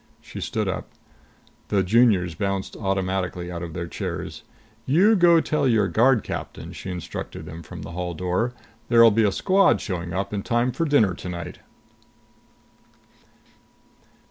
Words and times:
She 0.19 0.41
stood 0.41 0.67
up. 0.67 0.89
The 1.67 1.83
Juniors 1.83 2.33
bounced 2.33 2.75
automatically 2.75 3.51
out 3.51 3.61
of 3.61 3.73
their 3.73 3.85
chairs. 3.85 4.41
"You 4.87 5.15
go 5.15 5.39
tell 5.41 5.67
your 5.67 5.87
guard 5.87 6.23
Captain," 6.23 6.73
she 6.73 6.89
instructed 6.89 7.45
them 7.45 7.61
from 7.61 7.83
the 7.83 7.91
hall 7.91 8.15
door, 8.15 8.51
"there'll 8.89 9.11
be 9.11 9.21
a 9.25 9.31
squad 9.31 9.79
showing 9.79 10.11
up 10.11 10.33
in 10.33 10.41
time 10.41 10.71
for 10.71 10.85
dinner 10.85 11.13
tonight." 11.13 11.59